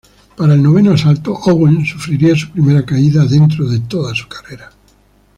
Para 0.35 0.55
el 0.55 0.63
noveno 0.63 0.93
asalto 0.93 1.31
Owen 1.33 1.85
sufriría 1.85 2.35
su 2.35 2.49
primera 2.49 2.83
caída 2.83 3.23
dentro 3.23 3.69
de 3.69 3.81
toda 3.81 4.15
su 4.15 4.27
carrera. 4.27 4.71